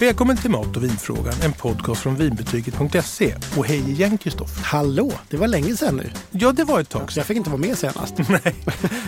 [0.00, 3.34] Välkommen till Mat och vinfrågan, en podcast från vinbetyget.se.
[3.56, 4.64] Och hej igen Kristoffer.
[4.64, 6.10] Hallå, det var länge sedan nu.
[6.30, 7.20] Ja, det var ett tag sedan.
[7.20, 8.14] jag fick inte vara med senast.
[8.28, 8.54] Nej.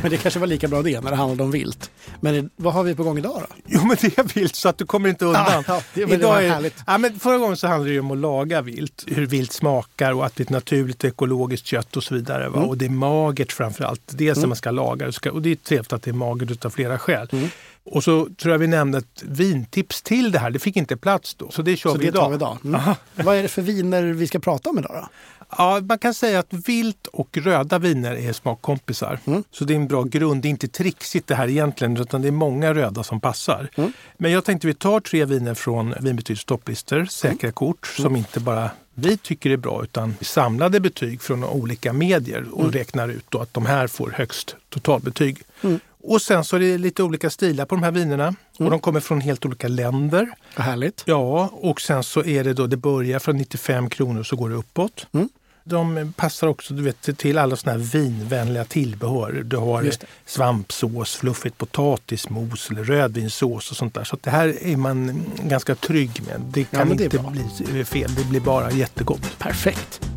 [0.02, 1.90] Men det kanske var lika bra det när det handlade om vilt.
[2.20, 3.54] Men vad har vi på gång idag då?
[3.66, 5.64] Jo, men det är vilt så att du kommer inte undan.
[5.66, 6.74] Ja, ja, det- var är, härligt.
[6.86, 9.04] ja, men förra gången så handlade det om att laga vilt.
[9.06, 12.46] Hur vilt smakar och att det är ett naturligt och ekologiskt kött och så vidare.
[12.46, 12.58] Mm.
[12.58, 14.02] Och det är magert framför allt.
[14.06, 16.98] Dels när man ska laga och det är trevligt att det är magert av flera
[16.98, 17.28] skäl.
[17.32, 17.48] Mm.
[17.84, 20.50] Och så tror jag vi nämnde ett vintips till det här.
[20.50, 21.50] Det fick inte plats då.
[21.50, 22.22] Så det kör Så vi det idag.
[22.22, 22.58] tar vi idag.
[22.64, 22.80] Mm.
[23.14, 25.08] Vad är det för viner vi ska prata om idag då?
[25.58, 29.18] Ja, man kan säga att vilt och röda viner är smakkompisar.
[29.24, 29.44] Mm.
[29.50, 30.42] Så det är en bra grund.
[30.42, 33.68] Det är inte trixigt det här egentligen, utan det är många röda som passar.
[33.74, 33.92] Mm.
[34.18, 37.52] Men jag tänkte vi tar tre viner från Vinbetygs topplistor, säkra Mm.
[37.52, 42.72] kort, som inte bara vi tycker är bra, utan samlade betyg från olika medier och
[42.72, 45.42] räknar ut att de här får högst totalbetyg.
[45.62, 45.80] Mm.
[46.02, 49.00] Och sen så är det lite olika stilar på de här vinerna och de kommer
[49.00, 50.28] från helt olika länder.
[50.56, 51.02] Vad härligt.
[51.06, 54.54] Ja, och sen så är det då, det börjar från 95 kronor så går det
[54.54, 55.06] uppåt.
[55.12, 55.28] Mm.
[55.64, 59.42] De passar också du vet, till alla såna här vinvänliga tillbehör.
[59.44, 59.90] Du har
[60.26, 64.04] svampsås, fluffigt potatismos eller rödvinssås och sånt där.
[64.04, 66.40] Så det här är man ganska trygg med.
[66.40, 67.18] Det kan men det inte
[67.58, 69.38] bli fel, det blir bara jättegott.
[69.38, 70.09] Perfekt.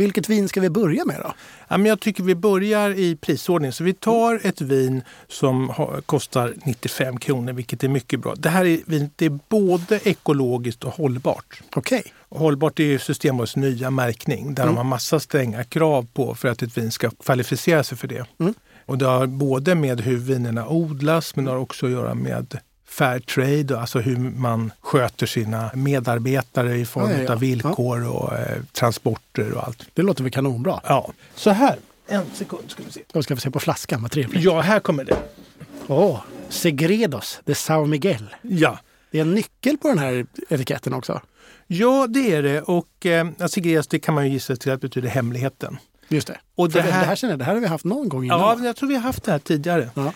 [0.00, 1.32] Vilket vin ska vi börja med då?
[1.68, 3.72] Ja, men jag tycker vi börjar i prisordning.
[3.72, 5.72] Så vi tar ett vin som
[6.06, 8.34] kostar 95 kronor, vilket är mycket bra.
[8.34, 11.62] Det här är, vinet är både ekologiskt och hållbart.
[11.74, 12.02] Okej.
[12.28, 16.62] Hållbart är ju Systembolagets nya märkning där de har massa stränga krav på för att
[16.62, 18.26] ett vin ska kvalificera sig för det.
[18.40, 18.54] Mm.
[18.86, 22.58] Och det har både med hur vinerna odlas men det har också att göra med
[22.90, 28.38] fair trade, alltså hur man sköter sina medarbetare i form Ja, ja, av villkor och
[28.38, 29.86] eh, transporter och allt.
[29.94, 30.80] Det låter väl kanonbra.
[30.84, 31.76] Ja, så här.
[32.08, 33.00] En sekund ska vi se.
[33.12, 34.42] Då ska vi se på flaskan, vad trevligt.
[34.44, 35.16] Ja, här kommer det.
[35.86, 38.34] Åh, Segredos de São Miguel.
[38.42, 38.78] Ja,
[39.10, 41.20] Det är en nyckel på den här etiketten också.
[41.66, 42.62] ja det är det.
[42.62, 45.78] Och eh, Sigreas, det kan man ju gissa till att betyder hemligheten.
[46.08, 46.38] Just det.
[46.60, 48.40] Och det här- det här känner jag, det här har vi haft någon gång innan.
[48.40, 49.90] Ja, jag tror vi har haft det här tidigare.
[49.94, 50.12] Ja.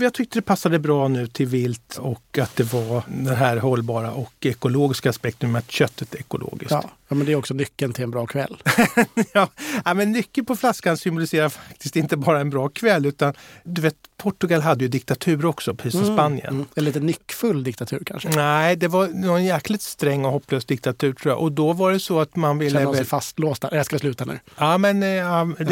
[0.00, 4.10] Jag tyckte det passade bra nu till vilt och att det var den här hållbara
[4.12, 6.70] och ekologiska aspekten med att köttet är ekologiskt.
[6.72, 6.84] Ja.
[7.08, 8.56] ja, men det är också nyckeln till en bra kväll.
[9.34, 9.48] Ja,
[9.84, 13.94] ja, men nyckeln på flaskan symboliserar faktiskt inte bara en bra kväll utan du vet,
[14.16, 16.46] Portugal hade ju diktatur också, precis som Spanien.
[16.54, 16.66] Mm.
[16.74, 18.28] En lite nyckfull diktatur kanske.
[18.28, 21.40] Nej, det var någon jäkligt sträng och hopplös diktatur tror jag.
[21.42, 22.70] Och då var det så att man ville...
[22.78, 23.68] Känner de sig fastlåsta.
[23.76, 24.38] Jag ska sluta nu.
[24.58, 25.64] Ja, men eh, ja, det,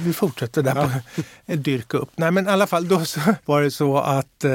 [0.00, 0.90] vi fortsätter där på
[1.52, 2.10] dyrka upp.
[2.16, 3.02] Nej, men i alla fall, då
[3.44, 4.52] var det så att eh,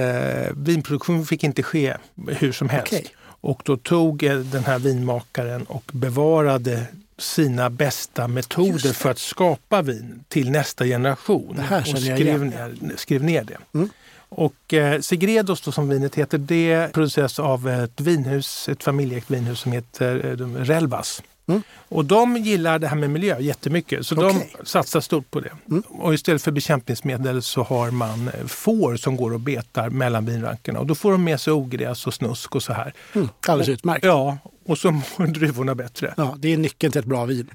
[0.57, 1.97] vinproduktion fick inte ske
[2.27, 2.93] hur som helst.
[2.93, 3.05] Okej.
[3.23, 6.85] Och då tog eh, den här vinmakaren och bevarade
[7.17, 11.55] sina bästa metoder för att skapa vin till nästa generation.
[11.55, 13.57] Det här och skrev ner, skrev ner det.
[13.73, 13.89] Mm.
[14.29, 19.59] Och eh, Segredos då, som vinet heter, det produceras av ett vinhus, ett familjeägt vinhus
[19.59, 21.21] som heter eh, Relvas.
[21.47, 21.61] Mm.
[21.89, 24.49] Och de gillar det här med miljö jättemycket så Okej.
[24.59, 25.51] de satsar stort på det.
[25.69, 25.83] Mm.
[25.89, 30.79] Och istället för bekämpningsmedel så har man eh, får som går och betar mellan vinrankerna.
[30.79, 32.93] Och då får de med sig ogräs och snusk och så här.
[33.13, 33.29] Mm.
[33.47, 34.05] Alldeles utmärkt.
[34.05, 36.13] Ja, och så mår druvorna bättre.
[36.17, 37.49] Ja, det är nyckeln till ett bra vin.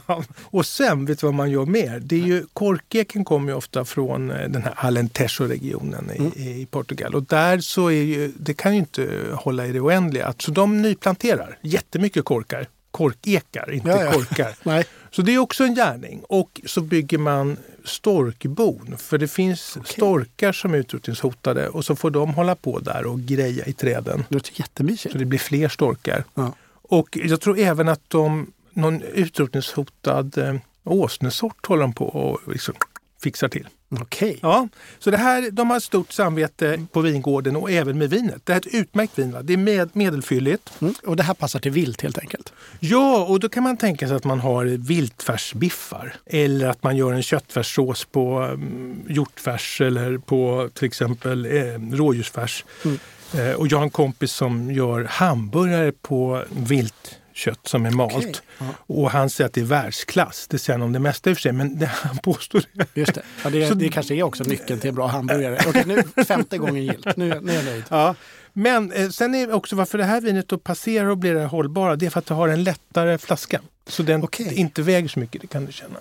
[0.42, 2.00] och sen, vet du vad man gör mer?
[2.00, 6.32] Det är ju, korkeken kommer ju ofta från eh, den här Alentejo-regionen i, Mm.
[6.36, 7.14] i Portugal.
[7.14, 10.34] Och där så är ju, det kan ju inte hålla i det oändliga.
[10.38, 12.66] Så de nyplanterar jättemycket korkar.
[12.92, 14.12] Korkekar, inte Ja, ja.
[14.12, 14.54] korkar.
[14.62, 14.84] Nej.
[15.10, 16.22] Så det är också en gärning.
[16.28, 18.94] Och så bygger man storkbon.
[18.98, 23.20] För det finns storkar som är utrotningshotade och så får de hålla på där och
[23.20, 24.24] greja i träden.
[24.28, 25.12] Det låter jättemysigt.
[25.12, 26.24] Så det blir fler storkar.
[26.34, 26.54] Ja.
[26.82, 30.54] Och jag tror även att de, någon utrotningshotad eh,
[30.84, 32.74] åsnesort håller de på och liksom
[33.22, 33.68] fixar till.
[34.00, 34.38] Okej.
[34.42, 38.46] Ja, så det här, de har ett stort samvete på vingården och även med vinet.
[38.46, 39.32] Det här är ett utmärkt vin.
[39.32, 39.42] Va?
[39.42, 40.70] Det är med, medelfylligt.
[40.80, 40.94] Mm.
[41.06, 42.41] Och det här passar till vilt helt enkelt.
[42.84, 46.14] Ja, och då kan man tänka sig att man har viltfärsbiffar.
[46.26, 52.64] Eller att man gör en köttfärssås på um, hjortfärs eller på till exempel eh, rådjursfärs.
[52.84, 52.98] Mm.
[53.34, 58.42] Eh, och jag har en kompis som gör hamburgare på viltkött som är malt.
[58.58, 58.64] Ja.
[58.86, 60.46] Och han säger att det är världsklass.
[60.50, 62.86] Det säger han om det mesta i och för sig, men det, han påstår det.
[62.94, 63.22] Just det.
[63.44, 65.58] Ja, det, Så- det kanske är också nyckeln till en bra hamburgare.
[65.66, 67.16] Okej, nu femte gången gilt.
[67.16, 67.84] Nu, nu är jag nöjd.
[67.88, 68.14] Ja.
[68.52, 71.96] Men eh, sen är också varför det här vinet då passerar och blir det hållbara,
[71.96, 73.60] det är för att det har en lättare flaska.
[73.86, 74.54] Så den Okej.
[74.54, 75.98] inte väger så mycket, det kan du känna.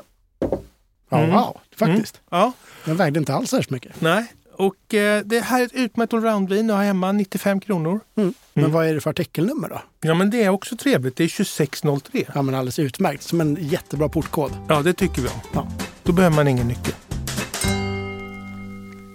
[1.09, 1.31] Ja, Mm.
[1.35, 2.21] wow, faktiskt.
[2.29, 2.51] Ja,
[2.85, 4.01] Den vägde inte alls särskilt mycket.
[4.01, 4.25] nej.
[4.53, 7.99] Och eh, det här är ett utmärkt allroundvin att ha hemma, 95 kronor.
[8.15, 8.33] Mm.
[8.53, 8.73] Men Mm.
[8.73, 9.81] vad är det för artikelnummer då?
[10.01, 11.15] Ja, men det är också trevligt.
[11.15, 12.25] Det är 2603.
[12.35, 13.23] Ja, men alldeles utmärkt.
[13.23, 14.51] Som en jättebra portkod.
[14.69, 15.39] Ja, det tycker vi om.
[15.53, 15.67] Ja.
[16.03, 16.93] Då behöver man ingen nyckel.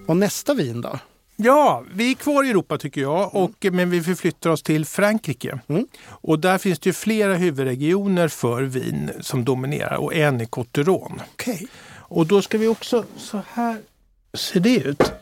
[0.07, 0.99] Och nästa vin då?
[1.37, 5.59] Ja, vi är kvar i Europa tycker jag, och, men vi förflyttar oss till Frankrike.
[5.69, 5.87] Mm.
[6.09, 11.23] Och där finns det ju flera huvudregioner för vin som dominerar och en är Cotteron.
[11.33, 11.67] Okej.
[12.09, 13.77] Och då ska vi också, så här
[14.35, 15.13] ser det ut.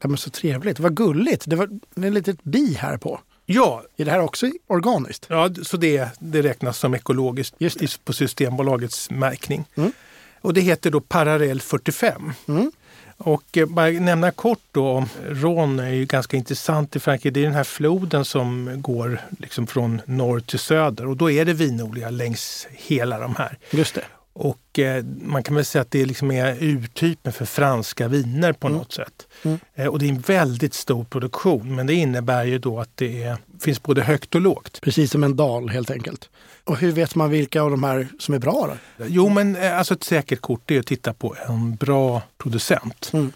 [0.00, 0.80] Ja, men så trevligt.
[0.80, 1.42] Vad gulligt.
[1.46, 1.64] Det var
[2.06, 3.20] ett litet bi här på.
[3.46, 5.26] Ja, Är det här också organiskt?
[5.28, 8.04] ja så det, det räknas som ekologiskt Just det.
[8.04, 9.64] på Systembolagets märkning.
[9.74, 9.92] Mm.
[10.40, 12.32] Och det heter då Parallell 45.
[12.48, 12.72] Mm.
[13.18, 17.30] Och eh, bara nämna kort då om Rhône är ju ganska intressant i Frankrike.
[17.30, 21.44] Det är den här floden som går liksom från norr till söder och då är
[21.44, 23.58] det vinodlingar längs hela de här.
[23.70, 24.04] Just det.
[24.38, 28.66] Och eh, man kan väl säga att det liksom är urtypen för franska viner på
[28.66, 28.78] Mm.
[28.78, 29.26] något sätt.
[29.44, 29.58] Mm.
[29.74, 33.22] Eh, och det är en väldigt stor produktion men det innebär ju då att det
[33.22, 34.80] är, finns både högt och lågt.
[34.82, 36.30] Precis som en dal helt enkelt.
[36.64, 39.04] Och hur vet man vilka av de här som är bra då?
[39.08, 43.10] Jo men eh, alltså ett säkert kort är att titta på en bra producent.
[43.12, 43.32] Mm.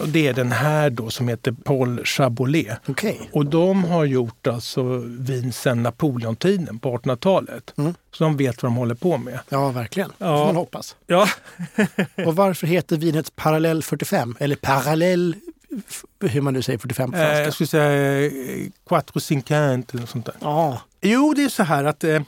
[0.00, 2.78] Och det är den här då som heter Paul Chabolet.
[2.88, 3.30] Okej.
[3.32, 7.74] Och de har gjort alltså vin sedan Napoleontiden på 1800-talet.
[7.78, 7.94] Mm.
[8.12, 9.38] Så de vet vad de håller på med.
[9.48, 10.12] Ja, verkligen.
[10.18, 10.36] Ja.
[10.38, 10.96] Får man hoppas.
[11.06, 11.28] Ja,
[12.26, 14.36] Och varför heter vinet Parallell 45?
[14.40, 15.36] Eller Parallell,
[16.20, 17.44] hur man nu säger 45 på eh, franska.
[17.44, 18.32] jag skulle säga eh,
[18.88, 20.34] Quattro Cinquante eller något sånt där.
[20.40, 22.22] Ja, Jo, det är så här att eh,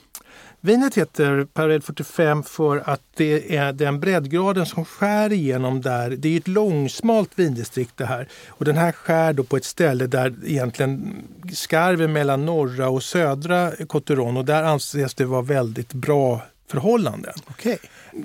[0.64, 6.10] vinet heter Parallell 45 för att det är den breddgraden som skär igenom där.
[6.10, 8.28] Det är ett långsmalt vindistrikt det här.
[8.48, 11.22] Och den här skär då på ett ställe där egentligen
[11.52, 17.32] skarven mellan norra och södra Cotteron och där anses det vara väldigt bra förhållanden.
[17.46, 17.78] okej.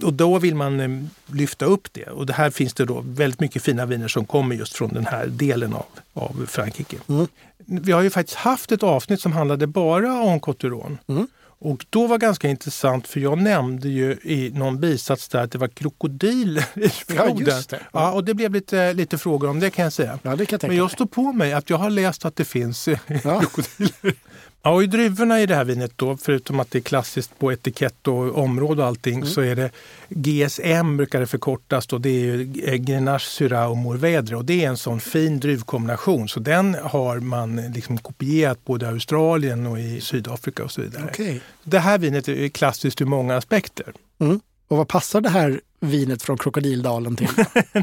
[0.04, 2.06] Och då vill man eh, lyfta upp det.
[2.06, 5.06] Och det här finns det då väldigt mycket fina viner som kommer just från den
[5.06, 6.98] här delen av, av Frankrike.
[7.10, 7.28] Mm.
[7.66, 10.98] Vi har ju faktiskt haft ett avsnitt som handlade bara om Cotteron.
[11.08, 11.28] Mm.
[11.62, 15.58] Och då var ganska intressant för jag nämnde ju i någon bisats där att det
[15.58, 17.38] var krokodiler i Ja, floden.
[17.56, 17.80] just det.
[17.94, 20.20] Ja, och det blev lite, lite frågor om det kan jag säga.
[20.24, 20.94] Ja, det kan jag Men jag mig.
[20.94, 23.40] står på mig att jag har läst att det finns eh, Ja.
[23.40, 24.16] krokodiler.
[24.64, 27.52] Ja, och i druvorna i det här vinet då, förutom att det är klassiskt på
[27.54, 29.28] etikett och område och allting, Mm.
[29.28, 29.72] så är det
[30.10, 31.98] GSM brukar det förkortas då.
[31.98, 32.40] Det är
[32.70, 36.28] eh, Grenache, Syrah och Mourvèdre och det är en sån fin druvkombination.
[36.30, 40.82] Så den har man eh, liksom kopierat både i Australien och i Sydafrika och så
[40.82, 41.04] vidare.
[41.10, 41.42] Okej.
[41.64, 43.94] Det här vinet är klassiskt ur många aspekter.
[44.20, 44.40] Mm.
[44.68, 47.28] Och vad passar det här vinet från Krokodildalen till?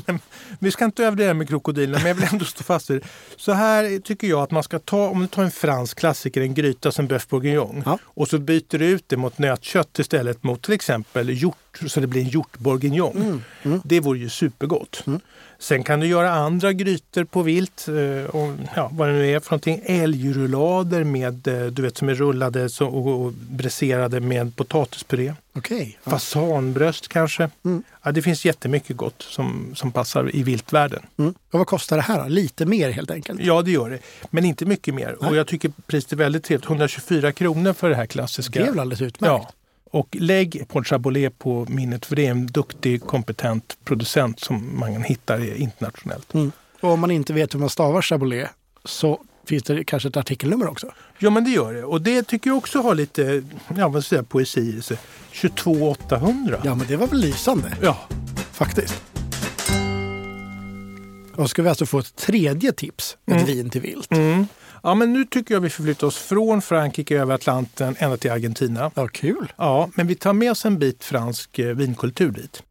[0.59, 3.09] Vi ska inte överdriva med krokodilerna, men jag vill ändå stå fast vid det.
[3.37, 6.55] Så här tycker jag att man ska ta, om du tar en fransk klassiker, en
[6.55, 7.99] gryta som bœuf bourguignon Ja.
[8.05, 12.07] och så byter du ut det mot nötkött istället mot till exempel hjort, så det
[12.07, 13.17] blir en hjort bourguignon.
[13.17, 13.43] Mm.
[13.63, 13.81] Mm.
[13.85, 15.03] Det vore ju supergott.
[15.07, 15.21] Mm.
[15.59, 19.41] Sen kan du göra andra grytor på vilt, eh, och, ja, vad det nu är
[19.41, 19.83] för någonting.
[19.87, 25.35] Älgrullader med, eh, du vet, som är rullade så, och, och bräserade med potatispuré.
[25.57, 25.99] Okej.
[26.05, 26.11] Ja.
[26.11, 27.51] Fasanbröst kanske.
[27.65, 27.83] Mm.
[28.03, 31.03] Ja, det finns jättemycket gott som, som passar i viltvärlden.
[31.17, 31.35] Mm.
[31.51, 32.29] Och vad kostar det här?
[32.29, 33.41] Lite mer helt enkelt?
[33.43, 33.99] Ja, det gör det.
[34.31, 35.17] Men inte mycket mer.
[35.21, 35.31] Nej.
[35.31, 36.67] Och jag tycker priset är väldigt trevligt.
[36.67, 38.61] 124 kronor för det här klassiska.
[38.61, 39.33] Det är väl alldeles utmärkt?
[39.33, 39.51] ja.
[39.91, 45.03] Och lägg Paul Chabolet på minnet för det är en duktig, kompetent producent som man
[45.03, 46.35] hittar internationellt.
[46.35, 46.53] Mm.
[46.81, 48.51] Och om man inte vet hur man stavar Chabolet
[48.85, 50.93] så finns det kanske ett artikelnummer också?
[51.19, 51.85] Ja, men det gör det.
[51.85, 53.43] Och det tycker jag också har lite
[53.77, 54.99] ja, vad säga, poesi i sig.
[55.33, 56.61] 22 800.
[56.65, 57.99] Ja, men det var väl lysande ja.
[58.53, 59.03] faktiskt.
[61.35, 63.47] Och ska vi alltså få ett tredje tips, ett Mm.
[63.47, 64.13] vin till vilt.
[64.13, 64.47] Mm.
[64.83, 68.91] Ja, men nu tycker jag vi förflyttar oss från Frankrike över Atlanten ända till Argentina.
[68.95, 69.53] Ja, kul.
[69.57, 72.63] Ja, men vi tar med oss en bit fransk eh, vinkultur dit.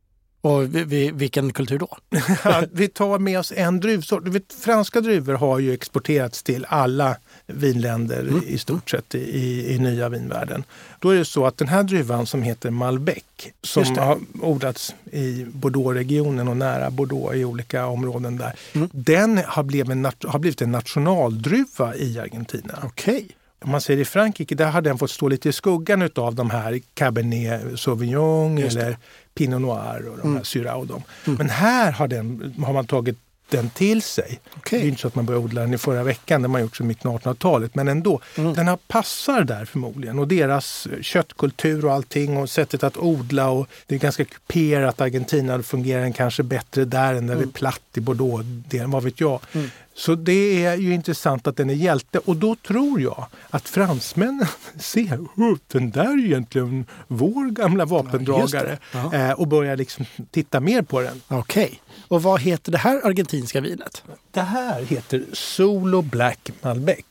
[0.46, 1.98] Och vi, vi, vilken kultur då?
[2.44, 4.28] Ja, vi tar med oss en druvsort.
[4.28, 8.44] Vet, franska druvor har ju exporterats till alla vinländer Mm.
[8.48, 10.64] i stort sett i, i, nya vinvärlden.
[11.00, 13.24] Då är det så att den här druvan som heter Malbec
[13.64, 18.54] som har odlats i Bordeaux-regionen och nära Bordeaux i olika områden där.
[18.74, 18.90] Mm.
[18.92, 22.80] Den har blivit, en, har blivit en nationaldruva i Argentina.
[22.84, 23.28] Okej.
[23.66, 26.50] Om man säger i Frankrike, där har den fått stå lite i skuggan av de
[26.50, 28.62] här Cabernet Sauvignon det.
[28.68, 28.98] eller
[29.36, 30.36] Pinot Noir och de Mm.
[30.38, 31.04] här Syrah och dem.
[31.26, 31.38] Mm.
[31.38, 33.18] Men här har, den, har man tagit
[33.50, 34.40] den till sig.
[34.58, 34.80] Okej.
[34.80, 36.62] Det är inte så att man började odla den i förra veckan, det har man
[36.62, 37.76] gjort sedan mitten av 1800-talet.
[37.76, 38.54] Men ändå, Mm.
[38.54, 40.20] den har passar där förmodligen.
[40.20, 43.50] Och deras köttkultur och allting och sättet att odla.
[43.50, 45.02] Och det är ganska kuperat.
[45.02, 47.50] Argentina fungerar kanske bättre där än när det Mm.
[47.50, 48.44] är platt i Bordeaux.
[48.70, 49.40] Det, vad vet jag.
[49.54, 49.70] Mm.
[49.98, 52.20] Så det är ju intressant att den är hjälte.
[52.20, 54.48] Och då tror jag att fransmännen
[54.80, 58.78] ser oh, den där är egentligen vår gamla vapendragare.
[58.92, 59.20] Ja, Ja.
[59.20, 61.22] eh, och börjar liksom titta mer på den.
[61.28, 61.82] Okej.
[62.08, 64.04] Och vad heter det här argentinska vinet?
[64.32, 67.06] Det här heter Solo Black Malbec.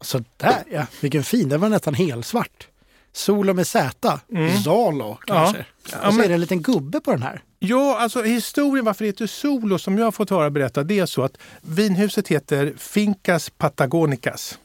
[0.00, 1.48] Så där ja, vilken fin.
[1.48, 2.68] Den var nästan helsvart.
[3.12, 4.20] Solo med Z.
[4.32, 4.58] Mm.
[4.62, 5.64] Zalo kanske.
[5.92, 7.42] Ja, Och så är det en liten gubbe på den här.
[7.58, 11.06] Ja, alltså historien varför det heter Solo som jag har fått höra berätta, det är
[11.06, 14.58] så att vinhuset heter Fincas Patagonicas.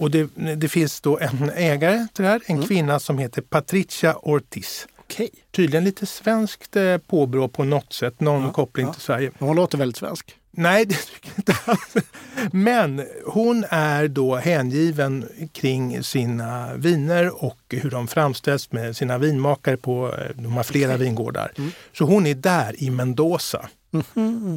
[0.00, 4.16] Och det, det finns då en ägare till det här, en kvinna som heter Patricia
[4.22, 4.86] Ortiz.
[4.98, 5.30] Okej.
[5.50, 9.30] Tydligen lite svenskt eh, påbrå på något sätt, någon koppling till Sverige.
[9.38, 10.36] Hon låter väldigt svensk.
[10.50, 12.06] Nej, det tycker jag inte alls.
[12.52, 19.76] Men hon är då hängiven kring sina viner och hur de framställs med sina vinmakare
[19.76, 21.52] på, eh, de har flera vingårdar.
[21.92, 23.68] Så hon är där i Mendoza.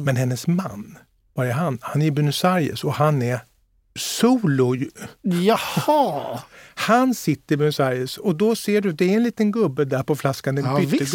[0.04, 0.98] Men hennes man,
[1.34, 1.78] var är han?
[1.82, 3.40] Han är i Buenos Aires och han är
[3.96, 4.76] solo.
[5.22, 6.40] Jaha!
[6.74, 10.02] Han sitter i Buenos Aires och då ser du, det är en liten gubbe där
[10.02, 11.14] på flaskan, en Ja, visst.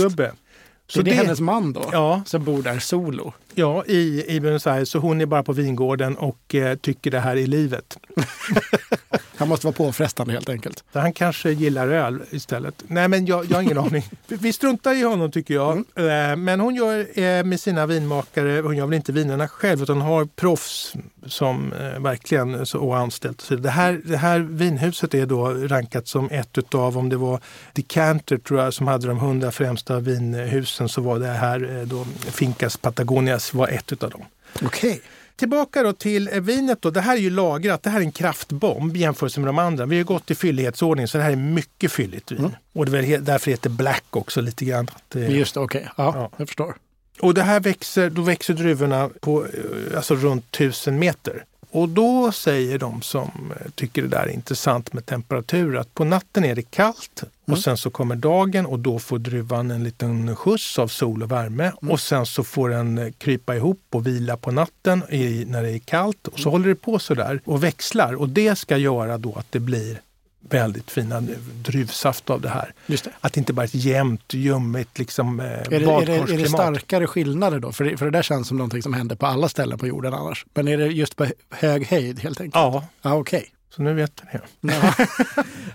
[0.89, 1.89] Så det är hennes man då?
[1.91, 2.21] Ja.
[2.25, 3.33] Som bor där solo?
[3.55, 4.89] Ja, i, i Buenos Aires.
[4.89, 7.97] Så hon är bara på vingården och eh, tycker det här är livet.
[9.37, 10.83] Han måste vara påfrestande helt enkelt.
[10.93, 12.83] Så han kanske gillar öl istället.
[12.87, 14.09] Nej, men jag, jag har ingen aning.
[14.27, 15.77] Vi- struntar i honom tycker jag.
[15.77, 20.01] Eh, Men hon gör eh, med sina vinmakare, hon gör väl inte vinerna själv utan
[20.01, 20.93] har proffs
[21.27, 23.41] som eh, verkligen så, anställt.
[23.41, 27.39] Så det, här, det här vinhuset är då rankat som ett utav, om det var
[27.73, 32.05] Decanter tror jag som hade de hundra främsta vinhusen så var det här eh, då
[32.19, 34.21] Fincas Patagonias var ett utav dem.
[34.65, 35.01] Okej.
[35.35, 36.81] Tillbaka då till eh, vinet.
[36.81, 36.89] Då.
[36.89, 37.83] Det här är ju lagrat.
[37.83, 39.85] Det här är en kraftbomb i jämförelse med de andra.
[39.85, 42.55] Vi har gått i fyllighetsordning så det här är mycket fylligt vin.
[42.73, 44.87] Och det är därför heter black också lite grann.
[45.09, 45.87] Det- Just det, okej.
[45.97, 46.31] Ja, Ja.
[46.37, 46.75] jag förstår.
[47.19, 51.43] Och det här växer, då växer druvorna på eh, alltså runt 1000 meter.
[51.71, 56.03] Och då säger de som eh, tycker det där är intressant med temperatur att på
[56.03, 60.35] natten är det kallt och sen så kommer dagen och då får druvan en liten
[60.35, 64.37] skjuts av sol och värme och sen så får den eh, krypa ihop och vila
[64.37, 67.63] på natten i, när det är kallt och så håller det på så där och
[67.63, 68.13] växlar.
[68.13, 70.01] Och det ska göra då att det blir
[70.49, 71.21] väldigt fina
[71.63, 72.73] druvsaft av det här.
[72.85, 73.11] Just det.
[73.21, 76.37] Att det inte bara är ett jämnt, ljummet liksom, eh, Är det, är, det, är
[76.37, 77.71] det starkare skillnader då?
[77.71, 80.13] För det, för det där känns som någonting som händer på alla ställen på jorden
[80.13, 80.45] annars.
[80.53, 82.55] Men är det just på hög höjd helt enkelt?
[82.55, 83.51] Ja, Ja, okej.
[83.75, 84.39] så nu vet ni.
[84.61, 84.93] Ja.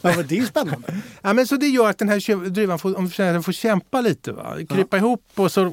[0.02, 0.95] ja, men det är spännande.
[1.23, 4.33] Ja, men så det gör att den här druvan får, om den får kämpa lite.
[4.33, 4.57] Va?
[4.69, 5.73] Krypa ihop och så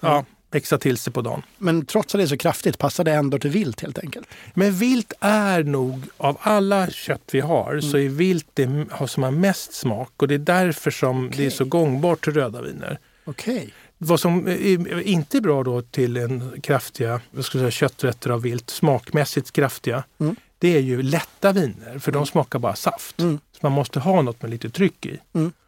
[0.00, 1.42] ja, växa till sig på dagen.
[1.58, 4.26] Men trots att det är så kraftigt passar det ändå till vilt helt enkelt.
[4.54, 9.30] Men vilt är nog, av alla kött vi har, så är vilt det som har
[9.30, 10.12] mest smak.
[10.16, 12.98] Och det är därför som det är så gångbart till röda viner.
[13.24, 13.72] Okej.
[13.98, 18.70] Vad som är- inte är bra då till en kraftiga jag säga, kötträtter av vilt,
[18.70, 20.36] smakmässigt kraftiga, Mm.
[20.58, 21.98] det är ju lätta viner.
[21.98, 23.20] För de smakar bara saft.
[23.20, 23.38] Mm.
[23.52, 25.18] Så man måste ha något med lite tryck i.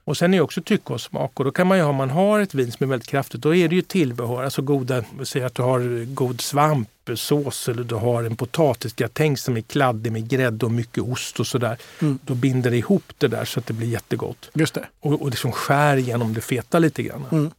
[0.04, 1.40] Och sen är det också tycke och smak.
[1.40, 3.54] Och då kan man ju om man har ett vin som är väldigt kraftigt, då
[3.54, 4.44] är det ju tillbehör.
[4.44, 9.60] Alltså goda, säg att du har god svampsås eller du har en potatisgratäng som är
[9.60, 11.76] kladdig med grädde och mycket ost och sådär.
[12.00, 12.18] Mm.
[12.24, 14.50] Då binder det ihop det där så att det blir jättegott.
[14.54, 14.86] Just det.
[15.00, 17.24] Och, och liksom skär igenom det feta lite grann.
[17.32, 17.50] Mm.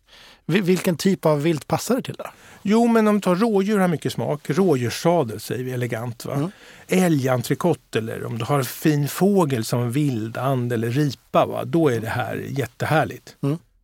[0.46, 2.25] Vi- Vilken typ av vilt passar det till då?
[2.62, 4.50] Jo, men om du tar rådjur har mycket smak.
[4.50, 6.25] Rådjurssadel säger vi elegant.
[6.25, 6.34] Va?
[6.36, 6.52] Mm.
[6.88, 11.46] Älgentrikott eller om du har fin fågel som vildand eller ripa.
[11.46, 11.66] Va?
[11.66, 13.36] Då är det här jättehärligt.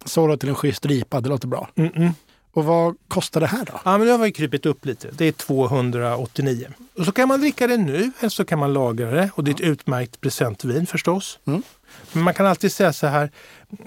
[0.06, 1.70] Solo till en schysst ripa, det låter bra.
[1.76, 2.10] Mm-mm.
[2.54, 3.74] Och vad kostar det här då?
[3.86, 5.08] Ja, men nu har vi krypit upp lite.
[5.12, 6.68] Det är 289.
[6.98, 9.30] Och så kan man dricka det nu eller så kan man lagra det.
[9.36, 11.40] Och det är ett utmärkt presentvin förstås.
[11.48, 11.64] Mm.
[12.12, 13.30] Men man kan alltid säga så här,